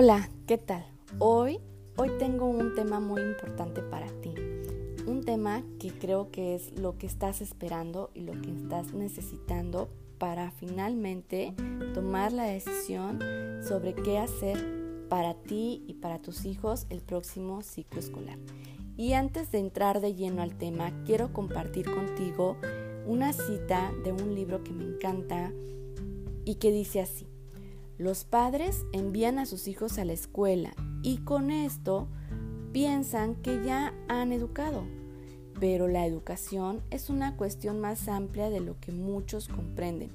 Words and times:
Hola, 0.00 0.30
¿qué 0.46 0.58
tal? 0.58 0.86
Hoy, 1.18 1.58
hoy 1.96 2.10
tengo 2.20 2.46
un 2.46 2.76
tema 2.76 3.00
muy 3.00 3.20
importante 3.20 3.82
para 3.82 4.06
ti. 4.06 4.32
Un 5.08 5.24
tema 5.24 5.64
que 5.80 5.90
creo 5.90 6.30
que 6.30 6.54
es 6.54 6.78
lo 6.78 6.96
que 6.98 7.08
estás 7.08 7.40
esperando 7.40 8.12
y 8.14 8.20
lo 8.20 8.40
que 8.40 8.52
estás 8.52 8.94
necesitando 8.94 9.88
para 10.18 10.52
finalmente 10.52 11.52
tomar 11.94 12.32
la 12.32 12.44
decisión 12.44 13.18
sobre 13.66 13.92
qué 13.92 14.18
hacer 14.18 15.08
para 15.08 15.34
ti 15.34 15.82
y 15.88 15.94
para 15.94 16.20
tus 16.20 16.44
hijos 16.44 16.86
el 16.90 17.00
próximo 17.00 17.62
ciclo 17.62 17.98
escolar. 17.98 18.38
Y 18.96 19.14
antes 19.14 19.50
de 19.50 19.58
entrar 19.58 20.00
de 20.00 20.14
lleno 20.14 20.42
al 20.42 20.56
tema, 20.56 20.92
quiero 21.06 21.32
compartir 21.32 21.92
contigo 21.92 22.56
una 23.04 23.32
cita 23.32 23.90
de 24.04 24.12
un 24.12 24.36
libro 24.36 24.62
que 24.62 24.70
me 24.70 24.84
encanta 24.84 25.52
y 26.44 26.54
que 26.54 26.70
dice 26.70 27.00
así. 27.00 27.27
Los 27.98 28.22
padres 28.22 28.86
envían 28.92 29.40
a 29.40 29.46
sus 29.46 29.66
hijos 29.66 29.98
a 29.98 30.04
la 30.04 30.12
escuela 30.12 30.72
y 31.02 31.18
con 31.18 31.50
esto 31.50 32.06
piensan 32.70 33.34
que 33.34 33.64
ya 33.64 33.92
han 34.06 34.32
educado. 34.32 34.84
Pero 35.58 35.88
la 35.88 36.06
educación 36.06 36.80
es 36.90 37.10
una 37.10 37.36
cuestión 37.36 37.80
más 37.80 38.06
amplia 38.06 38.50
de 38.50 38.60
lo 38.60 38.78
que 38.78 38.92
muchos 38.92 39.48
comprenden. 39.48 40.12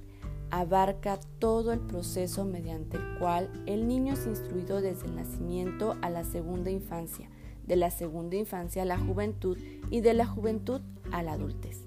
Abarca 0.49 1.19
todo 1.39 1.73
el 1.73 1.81
proceso 1.81 2.45
mediante 2.45 2.95
el 2.95 3.19
cual 3.19 3.49
el 3.65 3.85
niño 3.85 4.13
es 4.13 4.25
instruido 4.27 4.79
desde 4.79 5.07
el 5.07 5.15
nacimiento 5.17 5.97
a 6.01 6.09
la 6.09 6.23
segunda 6.23 6.71
infancia, 6.71 7.29
de 7.67 7.75
la 7.75 7.91
segunda 7.91 8.37
infancia 8.37 8.83
a 8.83 8.85
la 8.85 8.97
juventud 8.97 9.57
y 9.91 9.99
de 9.99 10.13
la 10.13 10.25
juventud 10.25 10.79
a 11.11 11.21
la 11.21 11.33
adultez. 11.33 11.81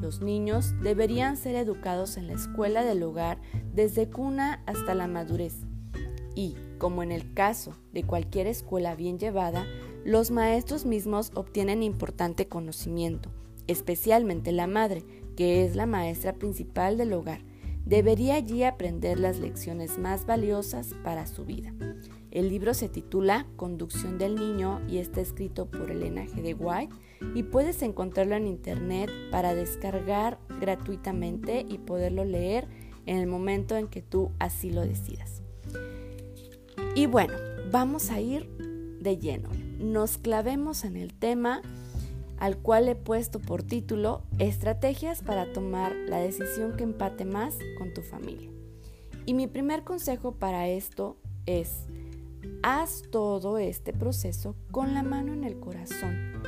Los 0.00 0.20
niños 0.20 0.74
deberían 0.82 1.36
ser 1.36 1.54
educados 1.54 2.16
en 2.16 2.26
la 2.26 2.32
escuela 2.32 2.82
del 2.82 3.04
hogar 3.04 3.38
desde 3.72 4.08
cuna 4.08 4.62
hasta 4.66 4.94
la 4.94 5.06
madurez. 5.06 5.54
Y, 6.34 6.56
como 6.78 7.02
en 7.02 7.12
el 7.12 7.34
caso 7.34 7.76
de 7.92 8.04
cualquier 8.04 8.46
escuela 8.46 8.94
bien 8.94 9.18
llevada, 9.18 9.66
los 10.04 10.30
maestros 10.30 10.84
mismos 10.84 11.30
obtienen 11.34 11.82
importante 11.82 12.48
conocimiento, 12.48 13.30
especialmente 13.66 14.52
la 14.52 14.66
madre, 14.66 15.04
que 15.36 15.64
es 15.64 15.76
la 15.76 15.86
maestra 15.86 16.34
principal 16.34 16.98
del 16.98 17.12
hogar. 17.12 17.40
Debería 17.84 18.36
allí 18.36 18.62
aprender 18.62 19.18
las 19.18 19.38
lecciones 19.38 19.98
más 19.98 20.26
valiosas 20.26 20.94
para 21.02 21.26
su 21.26 21.44
vida. 21.44 21.72
El 22.30 22.48
libro 22.48 22.72
se 22.74 22.88
titula 22.88 23.46
Conducción 23.56 24.18
del 24.18 24.36
Niño 24.36 24.80
y 24.88 24.98
está 24.98 25.20
escrito 25.20 25.70
por 25.70 25.90
Elena 25.90 26.22
G. 26.22 26.42
de 26.42 26.54
White 26.54 26.94
y 27.34 27.42
puedes 27.42 27.82
encontrarlo 27.82 28.36
en 28.36 28.46
internet 28.46 29.10
para 29.30 29.54
descargar 29.54 30.38
gratuitamente 30.60 31.66
y 31.68 31.78
poderlo 31.78 32.24
leer 32.24 32.68
en 33.06 33.18
el 33.18 33.26
momento 33.26 33.76
en 33.76 33.88
que 33.88 34.02
tú 34.02 34.30
así 34.38 34.70
lo 34.70 34.82
decidas. 34.82 35.42
Y 36.94 37.06
bueno, 37.06 37.34
vamos 37.70 38.10
a 38.10 38.20
ir 38.20 38.48
de 39.00 39.18
lleno. 39.18 39.48
Nos 39.78 40.18
clavemos 40.18 40.84
en 40.84 40.96
el 40.96 41.14
tema 41.14 41.62
al 42.38 42.58
cual 42.58 42.88
he 42.88 42.96
puesto 42.96 43.38
por 43.38 43.62
título 43.62 44.22
Estrategias 44.38 45.22
para 45.22 45.52
tomar 45.52 45.94
la 45.94 46.18
decisión 46.18 46.76
que 46.76 46.82
empate 46.82 47.24
más 47.24 47.56
con 47.78 47.94
tu 47.94 48.02
familia. 48.02 48.50
Y 49.26 49.34
mi 49.34 49.46
primer 49.46 49.84
consejo 49.84 50.32
para 50.32 50.68
esto 50.68 51.16
es 51.46 51.84
Haz 52.64 53.04
todo 53.10 53.58
este 53.58 53.92
proceso 53.92 54.56
con 54.72 54.94
la 54.94 55.02
mano 55.02 55.32
en 55.32 55.44
el 55.44 55.60
corazón, 55.60 56.42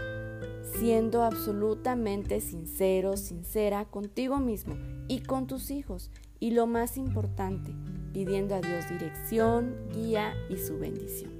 siendo 0.78 1.22
absolutamente 1.22 2.41
sincero, 2.41 3.16
sincera 3.16 3.84
contigo 3.84 4.39
mismo 4.39 4.77
y 5.06 5.20
con 5.20 5.46
tus 5.46 5.70
hijos. 5.70 6.11
Y 6.45 6.50
lo 6.50 6.67
más 6.67 6.98
importante, 6.98 7.75
pidiendo 8.12 8.55
a 8.55 8.61
Dios 8.61 8.87
dirección, 8.91 9.75
guía 9.95 10.35
y 10.51 10.58
su 10.58 10.79
bendición. 10.79 11.33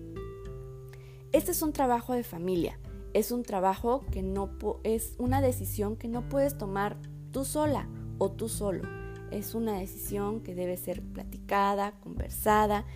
Este 1.31 1.51
es 1.51 1.61
un 1.61 1.75
trabajo 1.75 2.15
de 2.15 2.25
familia, 2.25 2.81
es 3.13 3.31
un 3.31 3.43
trabajo 3.43 4.07
que 4.11 4.23
no 4.23 4.49
es 4.83 5.15
una 5.19 5.43
decisión 5.43 5.97
que 5.97 6.09
no 6.09 6.27
puedes 6.31 6.57
tomar 6.57 6.97
tú 7.33 7.45
sola 7.45 7.87
o 8.17 8.31
tú 8.31 8.49
solo. 8.49 8.85
Es 9.31 9.55
una 9.55 9.79
decisión 9.79 10.41
que 10.41 10.55
debe 10.55 10.79
ser 10.79 11.03
platicada, 11.03 12.01
conversada 12.01 12.87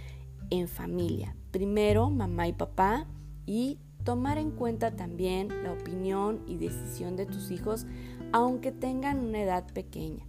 en 0.48 0.66
familia. 0.66 1.36
Primero, 1.50 2.08
mamá 2.08 2.48
y 2.48 2.54
papá 2.54 3.06
y 3.44 3.80
tomar 4.02 4.38
en 4.38 4.50
cuenta 4.50 4.96
también 4.96 5.48
la 5.62 5.74
opinión 5.74 6.42
y 6.46 6.56
decisión 6.56 7.16
de 7.16 7.26
tus 7.26 7.50
hijos, 7.50 7.84
aunque 8.32 8.72
tengan 8.72 9.18
una 9.18 9.42
edad 9.42 9.70
pequeña. 9.74 10.27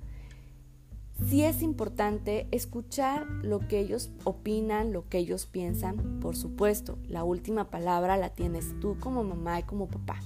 Sí 1.28 1.44
es 1.44 1.62
importante 1.62 2.48
escuchar 2.52 3.28
lo 3.44 3.60
que 3.60 3.80
ellos 3.80 4.10
opinan, 4.24 4.94
lo 4.94 5.08
que 5.10 5.20
ellos 5.20 5.46
piensan. 5.46 6.20
Por 6.20 6.36
supuesto, 6.36 6.98
la 7.08 7.24
última 7.24 7.70
palabra 7.70 8.18
la 8.18 8.30
tienes 8.30 8.80
tú 8.80 8.98
como 9.00 9.24
mamá 9.24 9.60
y 9.60 9.64
como 9.64 9.88
papá. 9.88 10.20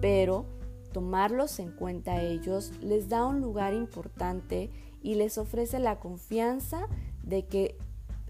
Pero 0.00 0.44
tomarlos 0.92 1.58
en 1.58 1.70
cuenta 1.70 2.12
a 2.12 2.22
ellos 2.22 2.72
les 2.80 3.08
da 3.08 3.24
un 3.24 3.40
lugar 3.40 3.72
importante 3.72 4.70
y 5.02 5.14
les 5.14 5.38
ofrece 5.38 5.78
la 5.78 6.00
confianza 6.00 6.86
de 7.22 7.46
que 7.46 7.78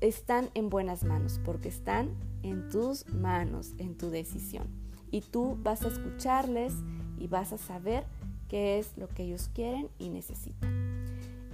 están 0.00 0.50
en 0.54 0.70
buenas 0.70 1.04
manos, 1.04 1.40
porque 1.44 1.68
están 1.68 2.10
en 2.42 2.68
tus 2.68 3.06
manos, 3.08 3.74
en 3.78 3.96
tu 3.96 4.10
decisión. 4.10 4.68
Y 5.10 5.22
tú 5.22 5.58
vas 5.62 5.82
a 5.82 5.88
escucharles 5.88 6.72
y 7.18 7.26
vas 7.26 7.52
a 7.52 7.58
saber 7.58 8.04
qué 8.48 8.78
es 8.78 8.96
lo 8.96 9.08
que 9.08 9.24
ellos 9.24 9.50
quieren 9.52 9.88
y 9.98 10.08
necesitan. 10.08 10.89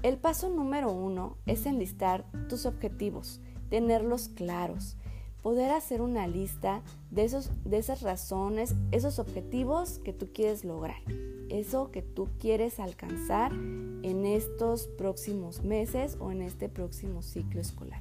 El 0.07 0.19
paso 0.19 0.49
número 0.51 0.93
uno 0.93 1.37
es 1.47 1.67
enlistar 1.67 2.31
tus 2.49 2.65
objetivos, 2.65 3.41
tenerlos 3.71 4.29
claros, 4.29 4.97
poder 5.43 5.73
hacer 5.73 6.01
una 6.01 6.29
lista 6.29 6.85
de, 7.11 7.25
esos, 7.25 7.51
de 7.65 7.79
esas 7.79 8.03
razones, 8.03 8.77
esos 8.93 9.19
objetivos 9.19 9.99
que 9.99 10.13
tú 10.13 10.29
quieres 10.33 10.65
lograr, 10.65 11.03
eso 11.49 11.91
que 11.91 12.03
tú 12.03 12.29
quieres 12.39 12.79
alcanzar 12.79 13.51
en 13.53 14.27
estos 14.27 14.87
próximos 14.87 15.65
meses 15.65 16.17
o 16.21 16.31
en 16.31 16.41
este 16.41 16.69
próximo 16.69 17.23
ciclo 17.23 17.61
escolar 17.61 18.01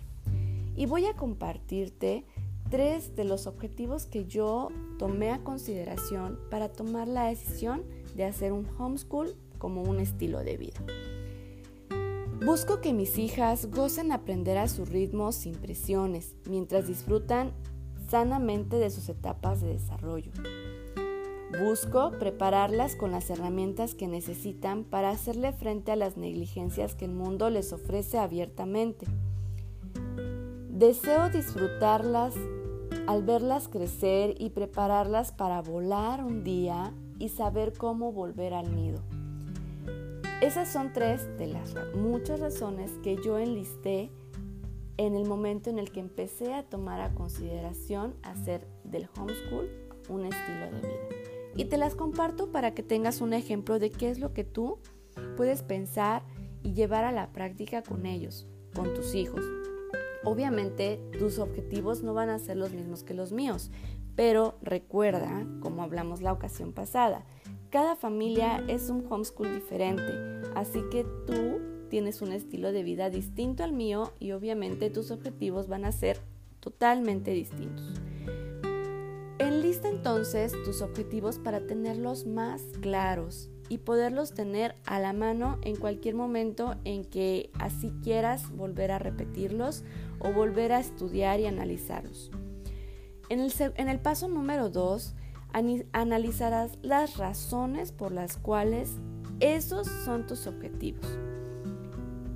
y 0.75 0.85
voy 0.85 1.07
a 1.07 1.15
compartirte 1.15 2.23
tres 2.69 3.15
de 3.15 3.23
los 3.23 3.47
objetivos 3.47 4.05
que 4.05 4.25
yo 4.25 4.69
tomé 4.99 5.31
a 5.31 5.43
consideración 5.43 6.39
para 6.51 6.69
tomar 6.69 7.07
la 7.07 7.29
decisión 7.29 7.81
de 8.15 8.25
hacer 8.25 8.53
un 8.53 8.67
homeschool 8.77 9.35
como 9.57 9.81
un 9.81 9.99
estilo 9.99 10.43
de 10.43 10.57
vida. 10.57 10.81
Busco 12.45 12.79
que 12.79 12.93
mis 12.93 13.17
hijas 13.17 13.71
gocen 13.71 14.11
aprender 14.11 14.57
a 14.57 14.67
su 14.67 14.85
ritmo 14.85 15.31
sin 15.31 15.55
presiones, 15.55 16.35
mientras 16.47 16.87
disfrutan 16.87 17.51
sanamente 18.09 18.77
de 18.77 18.89
sus 18.91 19.09
etapas 19.09 19.61
de 19.61 19.69
desarrollo. 19.69 20.31
Busco 21.63 22.11
prepararlas 22.19 22.95
con 22.95 23.11
las 23.11 23.29
herramientas 23.29 23.95
que 23.95 24.07
necesitan 24.07 24.83
para 24.83 25.09
hacerle 25.09 25.53
frente 25.53 25.91
a 25.91 25.95
las 25.95 26.17
negligencias 26.17 26.95
que 26.95 27.05
el 27.05 27.11
mundo 27.11 27.49
les 27.49 27.73
ofrece 27.73 28.17
abiertamente 28.17 29.05
Deseo 30.75 31.29
disfrutarlas 31.29 32.35
al 33.07 33.23
verlas 33.23 33.69
crecer 33.69 34.35
y 34.37 34.49
prepararlas 34.49 35.31
para 35.31 35.61
volar 35.61 36.21
un 36.21 36.43
día 36.43 36.93
y 37.17 37.29
saber 37.29 37.71
cómo 37.77 38.11
volver 38.11 38.53
al 38.53 38.75
nido. 38.75 38.99
Esas 40.41 40.67
son 40.67 40.91
tres 40.91 41.25
de 41.37 41.47
las 41.47 41.73
muchas 41.95 42.41
razones 42.41 42.91
que 43.01 43.17
yo 43.23 43.39
enlisté 43.39 44.11
en 44.97 45.15
el 45.15 45.25
momento 45.27 45.69
en 45.69 45.79
el 45.79 45.91
que 45.91 46.01
empecé 46.01 46.53
a 46.53 46.63
tomar 46.63 46.99
a 46.99 47.13
consideración 47.15 48.15
hacer 48.21 48.67
del 48.83 49.07
homeschool 49.17 49.69
un 50.09 50.25
estilo 50.25 50.65
de 50.65 50.81
vida. 50.81 51.53
Y 51.55 51.65
te 51.65 51.77
las 51.77 51.95
comparto 51.95 52.51
para 52.51 52.73
que 52.73 52.83
tengas 52.83 53.21
un 53.21 53.33
ejemplo 53.33 53.79
de 53.79 53.89
qué 53.91 54.09
es 54.09 54.19
lo 54.19 54.33
que 54.33 54.43
tú 54.43 54.79
puedes 55.37 55.63
pensar 55.63 56.23
y 56.63 56.73
llevar 56.73 57.05
a 57.05 57.13
la 57.13 57.31
práctica 57.31 57.81
con 57.81 58.05
ellos, 58.05 58.45
con 58.75 58.93
tus 58.93 59.15
hijos. 59.15 59.43
Obviamente 60.25 60.99
tus 61.17 61.39
objetivos 61.39 62.03
no 62.03 62.13
van 62.13 62.29
a 62.29 62.39
ser 62.39 62.57
los 62.57 62.71
mismos 62.71 63.03
que 63.03 63.13
los 63.13 63.31
míos, 63.31 63.71
pero 64.15 64.57
recuerda, 64.61 65.45
como 65.61 65.81
hablamos 65.81 66.21
la 66.21 66.33
ocasión 66.33 66.73
pasada, 66.73 67.25
cada 67.75 67.97
familia 67.97 68.63
es 68.69 68.89
un 68.89 69.05
homeschool 69.09 69.53
diferente, 69.53 70.13
así 70.55 70.81
que 70.89 71.03
tú 71.27 71.59
tienes 71.89 72.21
un 72.21 72.31
estilo 72.31 72.71
de 72.71 72.83
vida 72.83 73.09
distinto 73.09 73.65
al 73.65 73.73
mío 73.73 74.13
y 74.17 74.31
obviamente 74.31 74.89
tus 74.89 75.11
objetivos 75.11 75.67
van 75.67 75.83
a 75.83 75.91
ser 75.91 76.17
totalmente 76.61 77.31
distintos. 77.31 77.99
Enlista 79.39 79.89
entonces 79.89 80.53
tus 80.63 80.81
objetivos 80.81 81.37
para 81.37 81.67
tenerlos 81.67 82.25
más 82.25 82.61
claros 82.79 83.49
y 83.67 83.79
poderlos 83.79 84.33
tener 84.33 84.75
a 84.85 85.01
la 85.01 85.11
mano 85.11 85.59
en 85.61 85.75
cualquier 85.75 86.15
momento 86.15 86.75
en 86.85 87.03
que 87.03 87.49
así 87.59 87.91
quieras 88.01 88.55
volver 88.55 88.91
a 88.91 88.99
repetirlos 88.99 89.83
o 90.19 90.31
volver 90.31 90.71
a 90.71 90.79
estudiar 90.79 91.41
y 91.41 91.45
analizarlos. 91.47 92.31
En 93.27 93.89
el, 93.89 93.99
paso 93.99 94.29
número 94.29 94.69
2, 94.69 95.15
analizarás 95.93 96.77
las 96.81 97.17
razones 97.17 97.91
por 97.91 98.11
las 98.11 98.37
cuales 98.37 98.97
esos 99.39 99.87
son 99.87 100.27
tus 100.27 100.47
objetivos. 100.47 101.05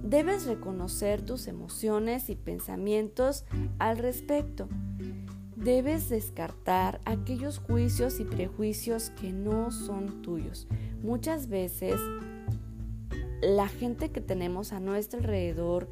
Debes 0.04 0.45
reconocer 0.45 1.21
tus 1.21 1.48
emociones 1.48 2.30
y 2.30 2.36
pensamientos 2.36 3.45
al 3.77 3.98
respecto. 3.98 4.68
Debes 5.56 6.10
descartar 6.10 7.01
aquellos 7.06 7.60
juicios 7.60 8.19
y 8.19 8.24
prejuicios 8.24 9.12
que 9.12 9.33
no 9.33 9.71
son 9.71 10.21
tuyos. 10.21 10.68
Muchas 11.04 11.50
veces 11.50 12.00
la 13.42 13.68
gente 13.68 14.12
que 14.12 14.21
tenemos 14.21 14.74
a 14.74 14.80
nuestro 14.80 15.19
alrededor, 15.19 15.89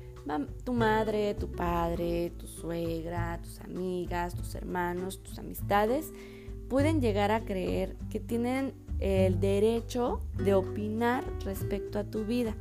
tu 0.64 0.74
madre, 0.74 1.34
tu 1.36 1.52
padre, 1.52 2.32
tu 2.38 2.48
suegra, 2.48 3.40
tus 3.42 3.60
amigas, 3.60 4.36
tus 4.36 4.56
hermanos, 4.56 5.22
tus 5.22 5.40
amistades, 5.40 6.12
pueden 6.70 7.02
llegar 7.02 7.32
a 7.32 7.46
creer 7.46 7.96
que 8.10 8.20
tienen 8.20 8.74
el 9.00 9.40
derecho 9.40 10.22
de 10.44 10.54
opinar 10.54 11.24
respecto 11.44 12.00
a 12.00 12.04
tu 12.04 12.26
vida. 12.26 12.56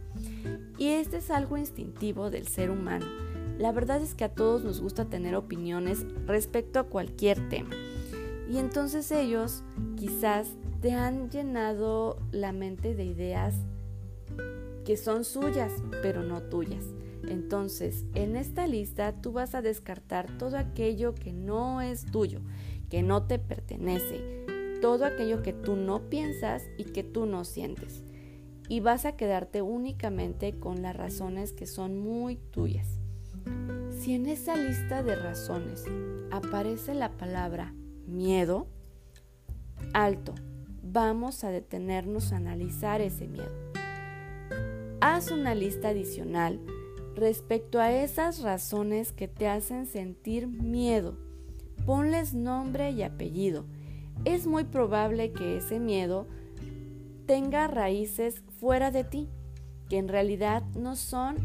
Y 0.78 0.88
este 0.88 1.18
es 1.18 1.30
algo 1.30 1.56
instintivo 1.56 2.30
del 2.30 2.46
ser 2.46 2.70
humano. 2.70 3.06
La 3.58 3.72
verdad 3.72 4.02
es 4.02 4.14
que 4.14 4.24
a 4.24 4.34
todos 4.34 4.62
nos 4.64 4.80
gusta 4.80 5.06
tener 5.06 5.34
opiniones 5.34 6.04
respecto 6.26 6.78
a 6.78 6.84
cualquier 6.84 7.48
tema. 7.48 7.70
Y 8.50 8.58
entonces 8.58 9.10
ellos 9.10 9.64
quizás 9.96 10.48
te 10.80 10.92
han 10.92 11.30
llenado 11.30 12.18
la 12.32 12.52
mente 12.52 12.94
de 12.94 13.04
ideas 13.04 13.54
que 14.84 14.96
son 14.96 15.24
suyas, 15.24 15.72
pero 16.02 16.22
no 16.22 16.42
tuyas. 16.42 16.84
Entonces, 17.28 18.04
en 18.14 18.36
esta 18.36 18.66
lista 18.66 19.12
tú 19.20 19.32
vas 19.32 19.54
a 19.54 19.62
descartar 19.62 20.38
todo 20.38 20.58
aquello 20.58 21.14
que 21.14 21.32
no 21.32 21.80
es 21.80 22.06
tuyo, 22.06 22.40
que 22.88 23.02
no 23.02 23.24
te 23.24 23.38
pertenece, 23.38 24.46
todo 24.80 25.04
aquello 25.04 25.42
que 25.42 25.52
tú 25.52 25.76
no 25.76 26.08
piensas 26.08 26.62
y 26.76 26.84
que 26.84 27.02
tú 27.02 27.26
no 27.26 27.44
sientes. 27.44 28.04
Y 28.68 28.80
vas 28.80 29.04
a 29.04 29.16
quedarte 29.16 29.62
únicamente 29.62 30.58
con 30.58 30.82
las 30.82 30.96
razones 30.96 31.52
que 31.52 31.66
son 31.66 31.98
muy 31.98 32.36
tuyas. 32.36 32.98
Si 33.98 34.14
en 34.14 34.26
esa 34.26 34.56
lista 34.56 35.02
de 35.02 35.16
razones 35.16 35.84
aparece 36.30 36.94
la 36.94 37.10
palabra 37.16 37.74
miedo, 38.06 38.66
alto, 39.92 40.34
vamos 40.82 41.44
a 41.44 41.50
detenernos 41.50 42.32
a 42.32 42.36
analizar 42.36 43.00
ese 43.00 43.26
miedo. 43.26 43.52
Haz 45.00 45.30
una 45.30 45.54
lista 45.54 45.88
adicional 45.88 46.60
respecto 47.14 47.80
a 47.80 47.92
esas 47.92 48.42
razones 48.42 49.12
que 49.12 49.28
te 49.28 49.48
hacen 49.48 49.86
sentir 49.86 50.46
miedo. 50.46 51.16
Ponles 51.84 52.34
nombre 52.34 52.90
y 52.90 53.02
apellido 53.02 53.64
es 54.24 54.46
muy 54.46 54.64
probable 54.64 55.32
que 55.32 55.58
ese 55.58 55.78
miedo 55.78 56.26
tenga 57.26 57.66
raíces 57.68 58.42
fuera 58.58 58.90
de 58.90 59.04
ti, 59.04 59.28
que 59.88 59.98
en 59.98 60.08
realidad 60.08 60.62
no 60.74 60.96
son 60.96 61.36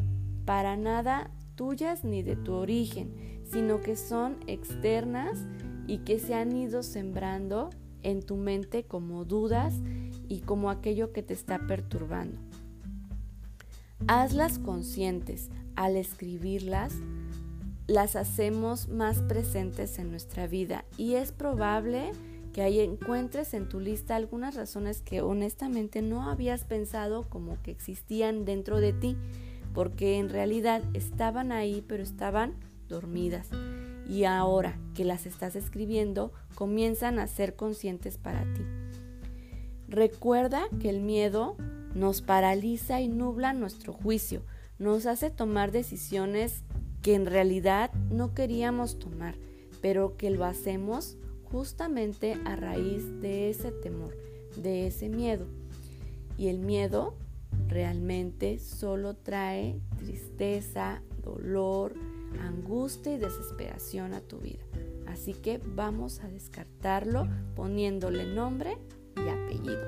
para 0.45 0.77
nada 0.77 1.31
tuyas 1.55 2.03
ni 2.03 2.23
de 2.23 2.35
tu 2.35 2.53
origen, 2.53 3.41
sino 3.43 3.81
que 3.81 3.95
son 3.95 4.37
externas 4.47 5.45
y 5.87 5.99
que 5.99 6.17
se 6.19 6.33
han 6.33 6.55
ido 6.55 6.83
sembrando 6.83 7.69
en 8.03 8.23
tu 8.23 8.35
mente 8.35 8.83
como 8.83 9.25
dudas 9.25 9.75
y 10.27 10.39
como 10.39 10.69
aquello 10.69 11.11
que 11.11 11.23
te 11.23 11.33
está 11.33 11.59
perturbando. 11.67 12.39
Hazlas 14.07 14.57
conscientes. 14.57 15.49
Al 15.75 15.95
escribirlas, 15.95 16.93
las 17.91 18.15
hacemos 18.15 18.87
más 18.87 19.17
presentes 19.17 19.99
en 19.99 20.11
nuestra 20.11 20.47
vida 20.47 20.85
y 20.97 21.15
es 21.15 21.33
probable 21.33 22.13
que 22.53 22.61
ahí 22.61 22.79
encuentres 22.79 23.53
en 23.53 23.67
tu 23.67 23.81
lista 23.81 24.15
algunas 24.15 24.55
razones 24.55 25.01
que 25.01 25.21
honestamente 25.21 26.01
no 26.01 26.29
habías 26.29 26.63
pensado 26.63 27.23
como 27.29 27.61
que 27.61 27.71
existían 27.71 28.45
dentro 28.45 28.79
de 28.79 28.93
ti, 28.93 29.17
porque 29.73 30.19
en 30.19 30.29
realidad 30.29 30.81
estaban 30.93 31.51
ahí 31.51 31.83
pero 31.85 32.01
estaban 32.01 32.53
dormidas. 32.87 33.47
Y 34.07 34.23
ahora 34.23 34.79
que 34.95 35.03
las 35.03 35.25
estás 35.25 35.57
escribiendo, 35.57 36.31
comienzan 36.55 37.19
a 37.19 37.27
ser 37.27 37.55
conscientes 37.55 38.17
para 38.17 38.43
ti. 38.53 38.61
Recuerda 39.89 40.63
que 40.79 40.89
el 40.89 41.01
miedo 41.01 41.57
nos 41.93 42.21
paraliza 42.21 43.01
y 43.01 43.09
nubla 43.09 43.53
nuestro 43.53 43.91
juicio, 43.91 44.43
nos 44.79 45.05
hace 45.05 45.29
tomar 45.29 45.71
decisiones 45.71 46.63
que 47.01 47.15
en 47.15 47.25
realidad 47.25 47.91
no 48.11 48.33
queríamos 48.33 48.99
tomar, 48.99 49.35
pero 49.81 50.17
que 50.17 50.29
lo 50.29 50.45
hacemos 50.45 51.17
justamente 51.51 52.37
a 52.45 52.55
raíz 52.55 53.19
de 53.21 53.49
ese 53.49 53.71
temor, 53.71 54.15
de 54.55 54.87
ese 54.87 55.09
miedo. 55.09 55.47
Y 56.37 56.47
el 56.47 56.59
miedo 56.59 57.15
realmente 57.67 58.59
solo 58.59 59.15
trae 59.15 59.79
tristeza, 59.97 61.01
dolor, 61.23 61.93
angustia 62.39 63.13
y 63.13 63.17
desesperación 63.17 64.13
a 64.13 64.21
tu 64.21 64.39
vida. 64.39 64.63
Así 65.07 65.33
que 65.33 65.59
vamos 65.63 66.21
a 66.21 66.29
descartarlo 66.29 67.27
poniéndole 67.55 68.25
nombre 68.25 68.77
y 69.17 69.29
apellido. 69.29 69.81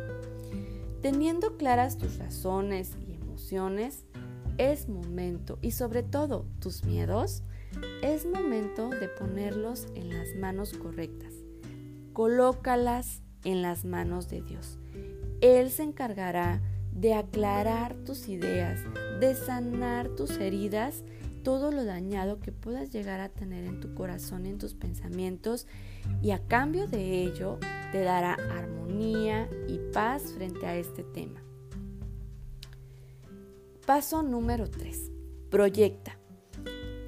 Teniendo 1.02 1.58
claras 1.58 1.98
tus 1.98 2.18
razones 2.18 2.92
y 3.08 3.14
emociones, 3.14 4.06
es 4.58 4.90
momento, 4.90 5.60
y 5.62 5.72
sobre 5.72 6.04
todo 6.04 6.46
tus 6.60 6.84
miedos, 6.84 7.44
es 8.02 8.26
momento 8.26 8.90
de 8.90 9.08
ponerlos 9.08 9.88
en 9.96 10.10
las 10.10 10.36
manos 10.36 10.74
correctas 10.74 11.34
colócalas 12.14 13.22
en 13.44 13.62
las 13.62 13.84
manos 13.84 14.30
de 14.30 14.42
Dios. 14.42 14.80
Él 15.42 15.70
se 15.70 15.84
encargará 15.84 16.62
de 16.94 17.16
aclarar 17.16 17.96
tus 18.06 18.30
ideas, 18.30 18.80
de 19.20 19.36
sanar 19.36 20.10
tus 20.10 20.38
heridas, 20.38 21.04
todo 21.44 21.72
lo 21.72 21.84
dañado 21.84 22.40
que 22.40 22.54
puedas 22.54 22.92
llegar 22.92 23.20
a 23.20 23.30
tener 23.30 23.66
en 23.66 23.82
tu 23.82 23.94
corazón 23.96 24.46
en 24.46 24.60
tus 24.60 24.76
pensamientos, 24.76 25.68
y 26.22 26.32
a 26.32 26.40
cambio 26.48 26.88
de 26.88 27.24
ello 27.24 27.58
te 27.92 28.02
dará 28.02 28.36
armonía 28.52 29.50
y 29.68 29.80
paz 29.92 30.34
frente 30.34 30.66
a 30.66 30.78
este 30.78 31.04
tema. 31.04 31.44
Paso 33.86 34.24
número 34.24 34.70
3. 34.70 35.12
Proyecta. 35.50 36.18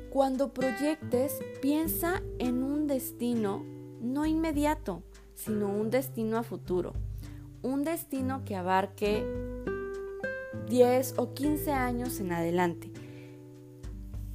Cuando 0.09 0.53
proyectes, 0.53 1.39
piensa 1.61 2.21
en 2.37 2.63
un 2.63 2.85
destino 2.85 3.63
no 4.01 4.25
inmediato, 4.25 5.01
sino 5.35 5.69
un 5.69 5.89
destino 5.89 6.37
a 6.37 6.43
futuro. 6.43 6.91
Un 7.61 7.85
destino 7.85 8.43
que 8.43 8.57
abarque 8.57 9.25
10 10.67 11.13
o 11.15 11.33
15 11.33 11.71
años 11.71 12.19
en 12.19 12.33
adelante. 12.33 12.91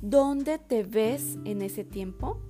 ¿Dónde 0.00 0.58
te 0.58 0.82
ves 0.82 1.36
en 1.44 1.60
ese 1.60 1.84
tiempo? 1.84 2.40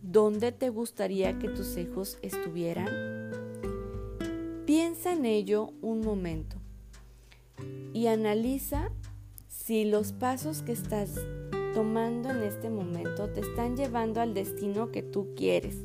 ¿Dónde 0.00 0.52
te 0.52 0.68
gustaría 0.68 1.40
que 1.40 1.48
tus 1.48 1.76
hijos 1.76 2.18
estuvieran? 2.22 3.32
Piensa 4.64 5.12
en 5.12 5.24
ello 5.24 5.72
un 5.82 6.02
momento 6.02 6.56
y 7.92 8.06
analiza 8.06 8.92
si 9.64 9.86
los 9.86 10.12
pasos 10.12 10.60
que 10.60 10.72
estás 10.72 11.18
tomando 11.72 12.28
en 12.28 12.42
este 12.42 12.68
momento 12.68 13.30
te 13.30 13.40
están 13.40 13.78
llevando 13.78 14.20
al 14.20 14.34
destino 14.34 14.90
que 14.90 15.02
tú 15.02 15.32
quieres. 15.34 15.78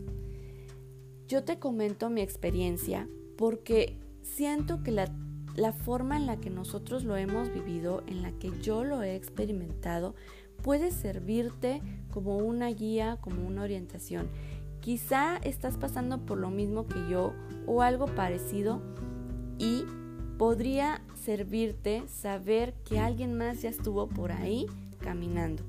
Yo 1.29 1.45
te 1.45 1.59
comento 1.59 2.09
mi 2.09 2.19
experiencia 2.19 3.07
porque 3.37 3.97
siento 4.21 4.83
que 4.83 4.91
la, 4.91 5.09
la, 5.55 5.71
forma 5.71 6.17
en 6.17 6.25
la 6.25 6.41
que 6.41 6.49
nosotros 6.49 7.05
lo 7.05 7.15
hemos 7.15 7.53
vivido, 7.53 8.03
en 8.07 8.21
la 8.21 8.33
que 8.33 8.51
yo 8.61 8.83
lo 8.83 9.01
he 9.01 9.15
experimentado, 9.15 10.13
puede 10.61 10.91
servirte 10.91 11.81
como 12.11 12.35
una 12.35 12.67
guía, 12.67 13.17
como 13.21 13.47
una 13.47 13.63
orientación. 13.63 14.27
Quizá 14.81 15.37
estás 15.37 15.77
pasando 15.77 16.25
por 16.25 16.37
lo 16.37 16.49
mismo 16.49 16.85
que 16.85 16.99
yo 17.09 17.33
o 17.65 17.81
algo 17.81 18.07
parecido 18.07 18.81
y 19.57 19.85
podría 20.37 21.01
servirte 21.19 22.03
saber 22.07 22.73
que 22.85 22.99
alguien 22.99 23.37
más 23.37 23.61
ya 23.61 23.69
estuvo 23.69 24.07
por 24.07 24.31
ahí 24.31 24.65
caminando. 24.99 25.63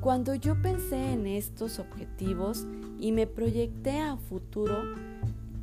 Cuando 0.00 0.34
yo 0.34 0.60
pensé 0.60 1.12
en 1.12 1.26
estos 1.26 1.78
objetivos 1.78 2.66
y 2.98 3.12
me 3.12 3.26
proyecté 3.26 3.98
a 3.98 4.16
futuro, 4.16 4.82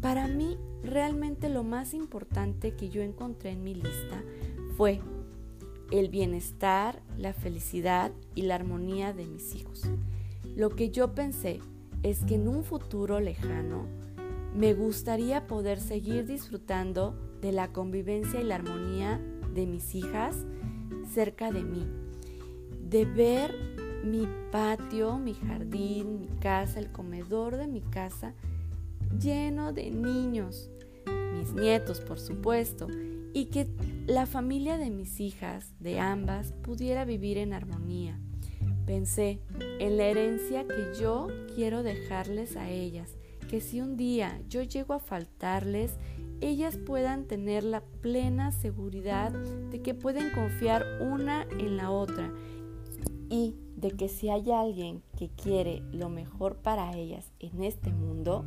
para 0.01 0.27
mí 0.27 0.57
realmente 0.83 1.49
lo 1.49 1.63
más 1.63 1.93
importante 1.93 2.75
que 2.75 2.89
yo 2.89 3.01
encontré 3.01 3.51
en 3.51 3.63
mi 3.63 3.75
lista 3.75 4.23
fue 4.77 4.99
el 5.91 6.09
bienestar, 6.09 7.01
la 7.17 7.33
felicidad 7.33 8.11
y 8.33 8.43
la 8.43 8.55
armonía 8.55 9.13
de 9.13 9.25
mis 9.25 9.55
hijos. 9.55 9.83
Lo 10.55 10.69
que 10.69 10.89
yo 10.89 11.13
pensé 11.13 11.59
es 12.03 12.23
que 12.23 12.35
en 12.35 12.47
un 12.47 12.63
futuro 12.63 13.19
lejano 13.19 13.85
me 14.55 14.73
gustaría 14.73 15.47
poder 15.47 15.79
seguir 15.79 16.25
disfrutando 16.25 17.15
de 17.41 17.51
la 17.51 17.71
convivencia 17.71 18.41
y 18.41 18.43
la 18.43 18.55
armonía 18.55 19.19
de 19.53 19.65
mis 19.65 19.95
hijas 19.95 20.45
cerca 21.13 21.51
de 21.51 21.63
mí, 21.63 21.85
de 22.89 23.05
ver 23.05 23.53
mi 24.03 24.27
patio, 24.51 25.17
mi 25.17 25.33
jardín, 25.33 26.19
mi 26.19 26.27
casa, 26.27 26.79
el 26.79 26.91
comedor 26.91 27.57
de 27.57 27.67
mi 27.67 27.81
casa 27.81 28.33
lleno 29.19 29.73
de 29.73 29.91
niños, 29.91 30.69
mis 31.33 31.53
nietos 31.53 31.99
por 31.99 32.19
supuesto, 32.19 32.87
y 33.33 33.45
que 33.45 33.67
la 34.07 34.25
familia 34.25 34.77
de 34.77 34.89
mis 34.89 35.19
hijas, 35.19 35.73
de 35.79 35.99
ambas, 35.99 36.53
pudiera 36.63 37.05
vivir 37.05 37.37
en 37.37 37.53
armonía. 37.53 38.19
Pensé 38.85 39.39
en 39.79 39.97
la 39.97 40.05
herencia 40.05 40.65
que 40.67 40.99
yo 40.99 41.27
quiero 41.55 41.83
dejarles 41.83 42.57
a 42.57 42.69
ellas, 42.69 43.15
que 43.51 43.59
si 43.59 43.81
un 43.81 43.97
día 43.97 44.41
yo 44.47 44.63
llego 44.63 44.93
a 44.93 44.99
faltarles, 44.99 45.97
ellas 46.39 46.77
puedan 46.77 47.25
tener 47.25 47.65
la 47.65 47.81
plena 47.81 48.53
seguridad 48.53 49.33
de 49.33 49.81
que 49.81 49.93
pueden 49.93 50.31
confiar 50.31 50.85
una 51.01 51.43
en 51.59 51.75
la 51.75 51.91
otra 51.91 52.31
y 53.29 53.57
de 53.75 53.91
que 53.91 54.07
si 54.07 54.29
hay 54.29 54.51
alguien 54.51 55.03
que 55.17 55.27
quiere 55.27 55.83
lo 55.91 56.07
mejor 56.07 56.59
para 56.61 56.95
ellas 56.95 57.29
en 57.39 57.61
este 57.65 57.91
mundo, 57.91 58.45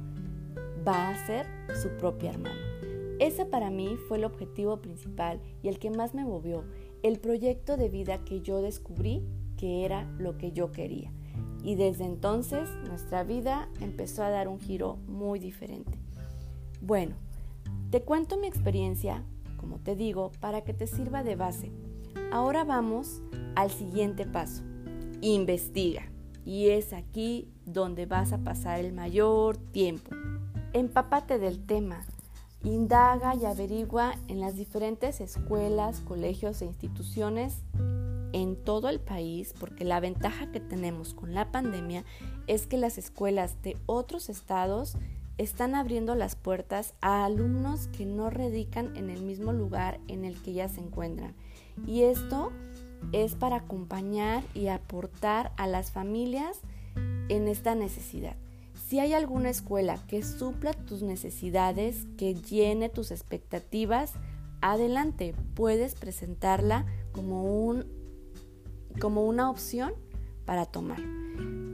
va 0.89 1.11
a 1.11 1.27
ser 1.27 1.47
su 1.83 1.91
propia 1.99 2.31
hermana. 2.31 2.57
Ese 3.21 3.45
para 3.45 3.69
mí 3.69 3.99
fue 4.09 4.17
el 4.17 4.25
objetivo 4.25 4.81
principal 4.81 5.39
y 5.63 5.69
el 5.69 5.79
que 5.79 5.91
más 5.91 6.15
me 6.15 6.25
movió, 6.25 6.65
el 7.03 7.21
proyecto 7.21 7.77
de 7.77 7.91
vida 7.91 8.25
que 8.25 8.41
yo 8.41 8.63
descubrí 8.63 9.23
que 9.59 9.85
era 9.85 10.11
lo 10.19 10.39
que 10.39 10.53
yo 10.53 10.73
quería. 10.73 11.13
Y 11.65 11.77
desde 11.77 12.05
entonces 12.05 12.69
nuestra 12.87 13.25
vida 13.25 13.69
empezó 13.81 14.23
a 14.23 14.29
dar 14.29 14.49
un 14.49 14.61
giro 14.61 14.99
muy 15.09 15.39
diferente. 15.39 15.99
Bueno, 16.83 17.17
te 17.91 18.03
cuento 18.03 18.37
mi 18.37 18.47
experiencia, 18.47 19.25
como 19.57 19.79
te 19.79 19.97
digo, 19.97 20.31
para 20.41 20.63
que 20.63 20.75
te 20.75 20.87
sirva 20.87 21.23
de 21.23 21.37
base. 21.37 21.73
Ahora 22.31 22.65
vamos 22.65 23.23
al 23.57 23.71
siguiente 23.71 24.27
paso. 24.27 24.63
Investiga. 25.23 26.03
Y 26.45 26.69
es 26.69 26.93
aquí 26.93 27.49
donde 27.65 28.05
vas 28.05 28.35
a 28.35 28.39
pasar 28.39 28.81
el 28.81 28.93
mayor 28.93 29.57
tiempo. 29.57 30.11
Empápate 30.75 31.39
del 31.39 31.65
tema. 31.65 32.03
Indaga 32.63 33.35
y 33.35 33.47
averigua 33.47 34.15
en 34.29 34.41
las 34.41 34.57
diferentes 34.57 35.23
escuelas, 35.23 36.01
colegios 36.01 36.61
e 36.61 36.67
instituciones 36.67 37.63
en 38.35 38.57
todo 38.57 38.89
el 38.89 38.99
país, 38.99 39.55
porque 39.59 39.85
la 39.85 40.01
ventaja 40.01 40.51
que 40.51 40.59
tenemos 40.59 41.15
con 41.15 41.35
la 41.35 41.53
pandemia 41.53 42.05
es 42.49 42.67
que 42.67 42.77
las 42.77 42.99
escuelas 42.99 43.63
de 43.63 43.77
otros 43.87 44.29
estados 44.29 44.97
están 45.39 45.77
abriendo 45.77 46.17
las 46.17 46.35
puertas 46.35 46.95
a 47.01 47.25
alumnos 47.25 47.87
que 47.89 48.07
no 48.07 48.31
radican 48.31 48.97
en 48.97 49.09
el 49.09 49.23
mismo 49.23 49.53
lugar 49.53 50.01
en 50.09 50.25
el 50.25 50.41
que 50.43 50.53
ya 50.53 50.69
se 50.69 50.81
encuentran. 50.81 51.35
Y 51.87 52.03
esto 52.03 52.51
es 53.13 53.37
para 53.37 53.57
acompañar 53.57 54.43
y 54.53 54.67
aportar 54.67 55.53
a 55.57 55.69
las 55.69 55.93
familias 55.93 56.61
en 57.29 57.47
esta 57.47 57.77
necesidad. 57.77 58.35
Si 58.89 58.99
hay 58.99 59.13
alguna 59.13 59.51
escuela 59.51 60.05
que 60.09 60.25
supla 60.25 60.73
tus 60.73 61.03
necesidades, 61.03 62.07
que 62.19 62.35
llene 62.35 62.89
tus 62.89 63.13
expectativas, 63.13 64.15
adelante, 64.61 65.35
puedes 65.55 65.95
presentarla 65.95 66.87
como, 67.13 67.45
un, 67.45 67.87
como 69.01 69.25
una 69.25 69.51
opción 69.51 69.95
para 70.45 70.67
tomar. 70.67 71.01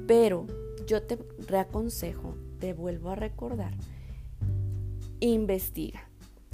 Pero 0.07 0.47
yo 0.87 1.03
te 1.03 1.19
reaconsejo 1.47 2.35
te 2.61 2.75
vuelvo 2.75 3.11
a 3.11 3.17
recordar, 3.17 3.73
investiga. 5.19 6.09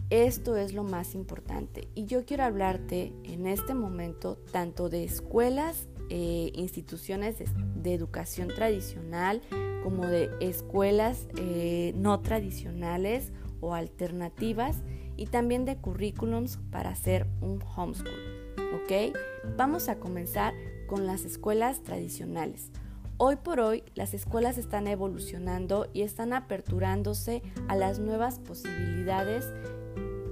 Esto 0.08 0.56
es 0.56 0.72
lo 0.72 0.84
más 0.84 1.16
importante 1.16 1.88
y 1.96 2.06
yo 2.06 2.24
quiero 2.24 2.44
hablarte 2.44 3.12
en 3.24 3.48
este 3.48 3.74
momento 3.74 4.38
tanto 4.52 4.88
de 4.88 5.02
escuelas, 5.02 5.88
eh, 6.10 6.52
instituciones 6.54 7.38
de, 7.38 7.92
educación 7.92 8.48
tradicional 8.48 9.42
como 9.82 10.06
de 10.06 10.30
escuelas 10.40 11.26
eh, 11.36 11.92
no 11.96 12.20
tradicionales 12.20 13.32
o 13.60 13.74
alternativas 13.74 14.76
y 15.16 15.26
también 15.26 15.64
de 15.64 15.76
currículums 15.76 16.58
para 16.70 16.90
hacer 16.90 17.26
un 17.40 17.60
homeschool. 17.76 18.25
¿Ok? 18.74 19.16
Vamos 19.56 19.88
a 19.88 19.96
comenzar 19.96 20.54
con 20.86 21.06
las 21.06 21.24
escuelas 21.24 21.82
tradicionales. 21.82 22.70
Hoy 23.18 23.36
por 23.36 23.60
hoy 23.60 23.82
las 23.94 24.12
escuelas 24.12 24.58
están 24.58 24.86
evolucionando 24.86 25.88
y 25.94 26.02
están 26.02 26.32
aperturándose 26.32 27.42
a 27.68 27.74
las 27.74 27.98
nuevas 27.98 28.38
posibilidades 28.38 29.46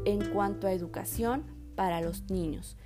en 0.04 0.22
cuanto 0.32 0.66
a 0.66 0.72
educación 0.72 1.44
para 1.76 2.00
los 2.00 2.30
niños. 2.30 2.76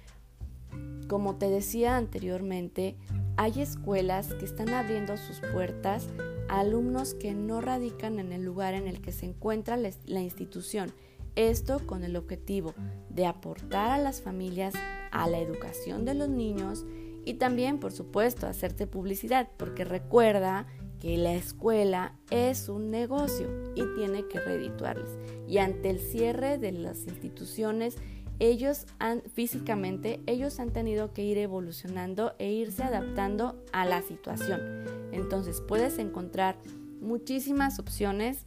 Como 1.09 1.37
te 1.37 1.49
decía 1.51 1.97
anteriormente, 1.97 2.97
hay 3.37 3.61
escuelas 3.61 4.35
que 4.35 4.45
están 4.45 4.69
abriendo 4.71 5.17
sus 5.17 5.41
puertas 5.41 6.07
a 6.49 6.61
alumnos 6.61 7.15
que 7.15 7.35
no 7.35 7.61
radican 7.61 8.19
en 8.19 8.33
el 8.33 8.45
lugar 8.45 8.75
en 8.75 8.87
el 8.87 9.01
que 9.01 9.13
se 9.13 9.27
encuentra 9.27 9.77
la 9.77 10.21
institución. 10.21 10.93
Esto 11.35 11.81
con 11.87 12.05
el 12.05 12.17
objetivo 12.17 12.75
de 13.11 13.27
aportar 13.27 13.91
a 13.91 13.99
las 13.99 14.21
familias 14.21 14.75
a 15.13 15.29
la 15.29 15.39
educación 15.39 16.05
de 16.05 16.15
los 16.15 16.29
niños 16.29 16.85
y 17.25 17.35
también, 17.35 17.79
por 17.79 17.93
supuesto, 17.93 18.47
hacerte 18.47 18.87
publicidad, 18.87 19.49
porque 19.57 19.85
recuerda 19.85 20.67
que 20.99 21.17
la 21.17 21.35
escuela 21.35 22.15
es 22.31 22.69
un 22.69 22.91
negocio 22.91 23.49
y 23.75 23.85
tiene 23.95 24.27
que 24.29 24.41
redituarles. 24.41 25.11
Y 25.47 25.59
ante 25.59 25.91
el 25.91 26.01
cierre 26.01 26.59
de 26.59 26.73
las 26.73 27.07
instituciones, 27.07 27.97
ellos 28.39 28.87
han 28.99 29.23
físicamente, 29.35 30.21
ellos 30.27 30.61
han 30.61 30.73
tenido 30.73 31.13
que 31.13 31.23
ir 31.23 31.39
evolucionando 31.39 32.35
e 32.39 32.51
irse 32.53 32.83
adaptando 32.83 33.63
a 33.73 33.85
la 33.85 34.03
situación. 34.03 34.85
Entonces 35.13 35.61
puedes 35.61 35.99
encontrar 35.99 36.57
muchísimas 37.01 37.79
opciones 37.79 38.45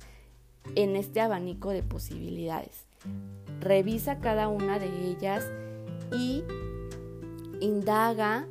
en 0.75 0.95
este 0.95 1.21
abanico 1.21 1.69
de 1.69 1.83
posibilidades. 1.83 2.85
Revisa 3.59 4.19
cada 4.19 4.47
una 4.47 4.79
de 4.79 5.11
ellas 5.11 5.45
y 6.11 6.43
indaga 7.59 8.47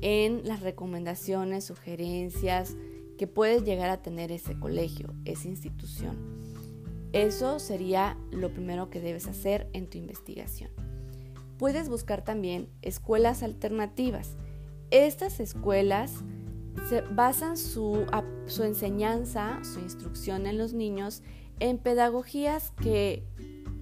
en 0.00 0.46
las 0.46 0.60
recomendaciones, 0.60 1.64
sugerencias 1.64 2.76
que 3.18 3.26
puedes 3.26 3.64
llegar 3.64 3.90
a 3.90 4.02
tener 4.02 4.30
ese 4.32 4.58
colegio, 4.58 5.14
esa 5.24 5.48
institución. 5.48 6.16
Eso 7.12 7.58
sería 7.58 8.18
lo 8.30 8.52
primero 8.52 8.90
que 8.90 9.00
debes 9.00 9.26
hacer 9.26 9.68
en 9.72 9.88
tu 9.88 9.98
investigación. 9.98 10.70
Puedes 11.58 11.88
buscar 11.88 12.22
también 12.22 12.68
escuelas 12.82 13.42
alternativas. 13.42 14.36
Estas 14.90 15.40
escuelas 15.40 16.12
basan 17.12 17.56
su, 17.56 18.06
su 18.46 18.64
enseñanza, 18.64 19.60
su 19.64 19.80
instrucción 19.80 20.46
en 20.46 20.58
los 20.58 20.74
niños 20.74 21.22
en 21.58 21.78
pedagogías 21.78 22.70
que 22.82 23.24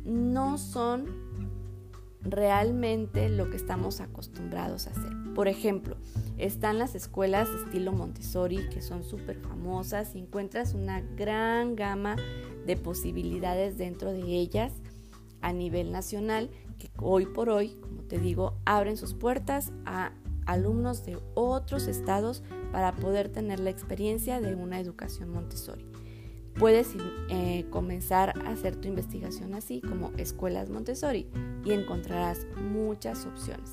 no 0.04 0.58
son 0.58 1.33
realmente 2.24 3.28
lo 3.28 3.50
que 3.50 3.56
estamos 3.56 4.00
acostumbrados 4.00 4.86
a 4.86 4.90
hacer. 4.90 5.12
Por 5.34 5.48
ejemplo, 5.48 5.96
están 6.38 6.78
las 6.78 6.94
escuelas 6.94 7.48
estilo 7.48 7.92
Montessori 7.92 8.68
que 8.68 8.82
son 8.82 9.04
súper 9.04 9.38
famosas 9.38 10.14
y 10.14 10.20
encuentras 10.20 10.74
una 10.74 11.00
gran 11.00 11.76
gama 11.76 12.16
de 12.66 12.76
posibilidades 12.76 13.76
dentro 13.76 14.12
de 14.12 14.22
ellas 14.22 14.72
a 15.40 15.52
nivel 15.52 15.92
nacional 15.92 16.50
que 16.78 16.90
hoy 16.98 17.26
por 17.26 17.50
hoy, 17.50 17.76
como 17.80 18.02
te 18.02 18.18
digo, 18.18 18.54
abren 18.64 18.96
sus 18.96 19.14
puertas 19.14 19.72
a 19.84 20.12
alumnos 20.46 21.04
de 21.04 21.18
otros 21.34 21.86
estados 21.86 22.42
para 22.72 22.92
poder 22.92 23.28
tener 23.28 23.60
la 23.60 23.70
experiencia 23.70 24.40
de 24.40 24.54
una 24.54 24.80
educación 24.80 25.30
Montessori. 25.30 25.93
Puedes 26.58 26.94
eh, 27.30 27.66
comenzar 27.70 28.32
a 28.44 28.50
hacer 28.50 28.76
tu 28.76 28.88
investigación 28.88 29.54
así 29.54 29.80
como 29.80 30.12
escuelas 30.16 30.70
Montessori 30.70 31.28
y 31.64 31.72
encontrarás 31.72 32.46
muchas 32.56 33.26
opciones. 33.26 33.72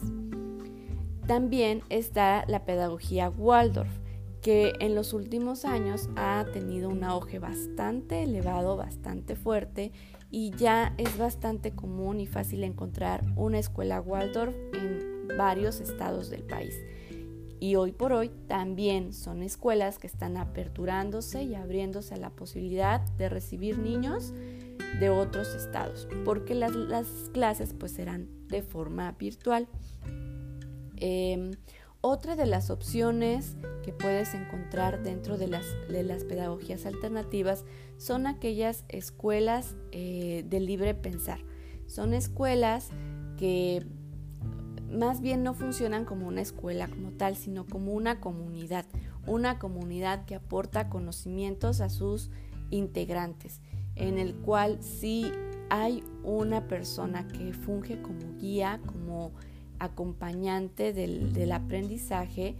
También 1.28 1.84
está 1.90 2.44
la 2.48 2.66
pedagogía 2.66 3.30
Waldorf, 3.30 3.92
que 4.42 4.74
en 4.80 4.96
los 4.96 5.14
últimos 5.14 5.66
años 5.66 6.10
ha 6.16 6.46
tenido 6.52 6.90
un 6.90 7.04
auge 7.04 7.38
bastante 7.38 8.24
elevado, 8.24 8.76
bastante 8.76 9.36
fuerte 9.36 9.92
y 10.32 10.52
ya 10.52 10.96
es 10.98 11.18
bastante 11.18 11.72
común 11.72 12.20
y 12.20 12.26
fácil 12.26 12.64
encontrar 12.64 13.24
una 13.36 13.60
escuela 13.60 14.02
Waldorf 14.02 14.56
en 14.74 15.28
varios 15.38 15.80
estados 15.80 16.32
del 16.32 16.44
país 16.44 16.74
y 17.62 17.76
hoy 17.76 17.92
por 17.92 18.12
hoy 18.12 18.32
también 18.48 19.14
son 19.14 19.44
escuelas 19.44 20.00
que 20.00 20.08
están 20.08 20.36
aperturándose 20.36 21.44
y 21.44 21.54
abriéndose 21.54 22.16
a 22.16 22.18
la 22.18 22.32
posibilidad 22.32 23.02
de 23.20 23.30
recibir 23.30 23.78
niños 23.78 24.34
de 25.00 25.12
otros 25.12 25.54
estados, 25.54 26.08
porque 26.26 26.56
las, 26.56 26.72
clases 27.32 27.76
pues 27.78 27.92
serán 27.92 28.28
de 28.48 28.64
forma 28.64 29.12
virtual. 29.12 29.68
Em, 30.98 31.52
otra 32.02 32.36
de 32.36 32.48
las 32.48 32.72
opciones 32.72 33.56
que 33.84 33.94
puedes 33.94 34.34
encontrar 34.34 35.04
dentro 35.04 35.38
de 35.38 35.48
las, 35.48 35.66
de 35.88 36.02
las 36.02 36.24
pedagogías 36.24 36.88
alternativas 36.88 37.64
son 37.98 38.26
aquellas 38.26 38.86
escuelas 38.90 39.76
eh, 39.92 40.44
de 40.48 40.60
libre 40.62 40.96
pensar. 40.96 41.46
Son 41.86 42.16
escuelas 42.16 42.90
que 43.38 43.86
más 44.92 45.22
bien 45.22 45.44
no 45.44 45.54
funcionan 45.54 46.06
como 46.06 46.28
una 46.28 46.42
escuela 46.42 46.88
como 46.88 47.12
tal, 47.12 47.36
sino 47.36 47.66
como 47.66 47.94
una 47.94 48.20
comunidad, 48.20 48.86
una 49.26 49.60
comunidad 49.60 50.26
que 50.26 50.36
aporta 50.36 50.90
conocimientos 50.90 51.82
a 51.82 51.90
sus 51.90 52.30
integrantes, 52.70 53.62
en 53.96 54.18
el 54.18 54.36
cual 54.36 54.82
sí 54.82 55.32
hay 55.70 56.04
una 56.24 56.68
persona 56.68 57.28
que 57.28 57.54
funge 57.54 58.02
como 58.02 58.38
guía, 58.38 58.82
como 58.86 59.32
acompañante 59.80 60.94
del, 60.94 61.34
del 61.34 61.52
aprendizaje, 61.52 62.56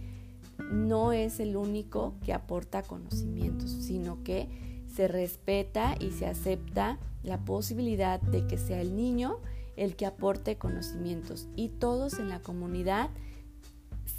no 0.70 1.12
es 1.12 1.40
el 1.40 1.56
único 1.56 2.14
que 2.24 2.32
aporta 2.32 2.82
conocimientos, 2.82 3.70
sino 3.70 4.22
que 4.22 4.48
se 4.86 5.08
respeta 5.08 5.94
y 5.98 6.10
se 6.10 6.26
acepta 6.26 6.98
la 7.22 7.44
posibilidad 7.44 8.20
de 8.20 8.46
que 8.46 8.58
sea 8.58 8.80
el 8.80 8.96
niño 8.96 9.38
el 9.76 9.96
que 9.96 10.06
aporte 10.06 10.56
conocimientos 10.56 11.48
y 11.56 11.68
todos 11.68 12.18
en 12.18 12.28
la 12.28 12.40
comunidad 12.40 13.10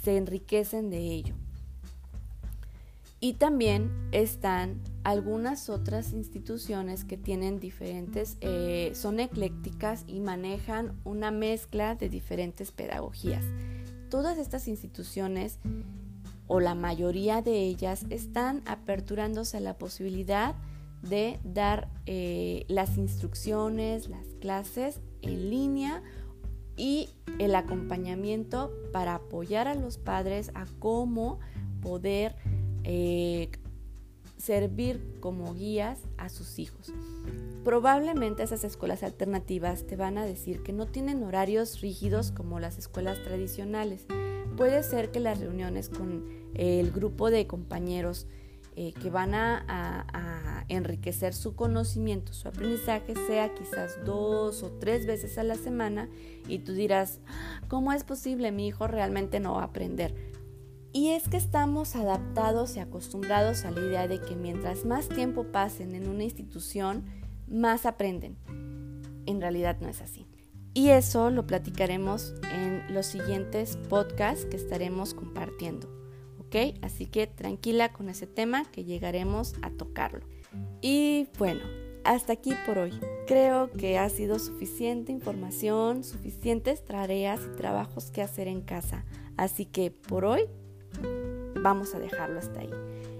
se 0.02 0.16
enriquecen 0.16 0.90
de 0.90 0.98
ello. 0.98 1.34
Y 3.20 3.34
también 3.34 3.90
están 4.12 4.82
algunas 5.02 5.70
otras 5.70 6.12
instituciones 6.12 7.04
que 7.04 7.16
tienen 7.16 7.58
diferentes, 7.58 8.36
eh, 8.42 8.92
son 8.94 9.18
eclécticas 9.18 10.04
y 10.06 10.20
manejan 10.20 11.00
una 11.04 11.30
mezcla 11.30 11.94
de 11.94 12.10
diferentes 12.10 12.70
pedagogías. 12.70 13.42
Todas 14.10 14.36
estas 14.36 14.68
instituciones 14.68 15.58
o 16.48 16.60
la 16.60 16.74
mayoría 16.74 17.40
de 17.40 17.60
ellas 17.60 18.04
están 18.10 18.62
aperturándose 18.66 19.56
a 19.56 19.60
la 19.60 19.78
posibilidad 19.78 20.54
de 21.00 21.40
dar 21.44 21.88
eh, 22.04 22.64
las 22.68 22.98
instrucciones, 22.98 24.08
las 24.08 24.26
clases 24.40 25.00
en 25.24 25.50
línea 25.50 26.02
y 26.76 27.10
el 27.38 27.54
acompañamiento 27.54 28.72
para 28.92 29.16
apoyar 29.16 29.68
a 29.68 29.74
los 29.74 29.98
padres 29.98 30.50
a 30.54 30.66
cómo 30.78 31.40
poder 31.82 32.36
eh, 32.84 33.50
servir 34.36 35.18
como 35.20 35.54
guías 35.54 36.00
a 36.18 36.28
sus 36.28 36.58
hijos. 36.58 36.92
Probablemente 37.64 38.42
esas 38.42 38.64
escuelas 38.64 39.02
alternativas 39.02 39.86
te 39.86 39.96
van 39.96 40.18
a 40.18 40.26
decir 40.26 40.62
que 40.62 40.72
no 40.72 40.86
tienen 40.86 41.22
horarios 41.22 41.80
rígidos 41.80 42.30
como 42.30 42.60
las 42.60 42.76
escuelas 42.76 43.22
tradicionales. 43.22 44.06
Puede 44.56 44.82
ser 44.82 45.10
que 45.10 45.20
las 45.20 45.40
reuniones 45.40 45.88
con 45.88 46.24
el 46.54 46.90
grupo 46.92 47.30
de 47.30 47.46
compañeros 47.46 48.26
eh, 48.76 48.92
que 48.92 49.10
van 49.10 49.34
a, 49.34 50.64
enriquecer 50.68 51.34
su 51.34 51.54
conocimiento, 51.54 52.32
su 52.32 52.48
aprendizaje, 52.48 53.14
sea 53.26 53.54
quizás 53.54 54.02
dos 54.06 54.62
o 54.62 54.72
tres 54.72 55.04
veces 55.04 55.36
a 55.36 55.44
la 55.44 55.56
semana 55.56 56.08
y 56.48 56.60
tú 56.60 56.72
dirás, 56.72 57.20
¿cómo 57.68 57.92
es 57.92 58.02
posible? 58.02 58.50
Mi 58.50 58.66
hijo 58.66 58.86
realmente 58.86 59.40
no 59.40 59.54
va 59.54 59.60
a 59.60 59.66
aprender. 59.66 60.32
Y 60.92 61.10
es 61.10 61.28
que 61.28 61.36
estamos 61.36 61.96
adaptados 61.96 62.76
y 62.76 62.80
acostumbrados 62.80 63.64
a 63.64 63.72
la 63.72 63.80
idea 63.80 64.08
de 64.08 64.20
que 64.20 64.36
mientras 64.36 64.84
más 64.86 65.08
tiempo 65.08 65.44
pasen 65.52 65.94
en 65.94 66.08
una 66.08 66.24
institución, 66.24 67.04
más 67.46 67.84
aprenden. 67.84 68.38
En 69.26 69.40
realidad 69.40 69.76
no 69.80 69.88
es 69.88 70.00
así. 70.00 70.26
Y 70.72 70.88
eso 70.88 71.30
lo 71.30 71.46
platicaremos 71.46 72.34
en 72.52 72.92
los 72.92 73.06
siguientes 73.06 73.76
podcasts 73.88 74.46
que 74.46 74.56
estaremos 74.56 75.14
compartiendo. 75.14 76.03
Así 76.82 77.06
que 77.06 77.26
tranquila 77.26 77.92
con 77.92 78.08
ese 78.08 78.26
tema 78.26 78.64
que 78.70 78.84
llegaremos 78.84 79.54
a 79.62 79.70
tocarlo. 79.70 80.24
Y 80.80 81.26
bueno, 81.38 81.62
hasta 82.04 82.34
aquí 82.34 82.52
por 82.66 82.78
hoy. 82.78 82.92
Creo 83.26 83.70
que 83.72 83.98
ha 83.98 84.08
sido 84.08 84.38
suficiente 84.38 85.10
información, 85.10 86.04
suficientes 86.04 86.84
tareas 86.84 87.40
y 87.44 87.56
trabajos 87.56 88.10
que 88.10 88.22
hacer 88.22 88.46
en 88.46 88.60
casa. 88.60 89.04
Así 89.36 89.66
que 89.66 89.90
por 89.90 90.24
hoy 90.24 90.42
vamos 91.60 91.94
a 91.94 91.98
dejarlo 91.98 92.38
hasta 92.38 92.60
ahí. 92.60 92.70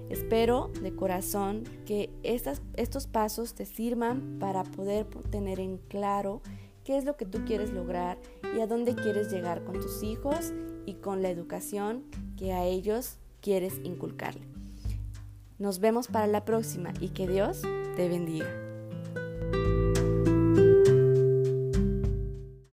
Espero 0.09 0.71
de 0.81 0.95
corazón 0.95 1.63
que 1.85 2.11
estos 2.23 3.07
pasos 3.07 3.55
te 3.55 3.65
sirvan 3.65 4.37
para 4.39 4.63
poder 4.63 5.07
tener 5.31 5.59
en 5.59 5.77
claro 5.77 6.41
qué 6.83 6.97
es 6.97 7.03
lo 7.03 7.17
que 7.17 7.25
tú 7.25 7.43
quieres 7.43 7.71
lograr 7.71 8.19
y 8.55 8.61
a 8.61 8.67
dónde 8.67 8.93
quieres 8.93 9.31
llegar 9.31 9.63
con 9.63 9.81
tus 9.81 10.03
hijos 10.03 10.53
y 10.85 10.93
con 10.93 11.23
la 11.23 11.31
educación 11.31 12.03
que 12.37 12.53
a 12.53 12.63
ellos 12.65 13.17
quieres 13.45 13.79
inculcarle. 13.83 14.41
Nos 15.59 15.79
vemos 15.79 16.07
para 16.07 16.25
la 16.25 16.45
próxima 16.45 16.91
y 16.99 17.09
que 17.09 17.27
Dios 17.27 17.61
te 17.95 18.09
bendiga. 18.09 18.64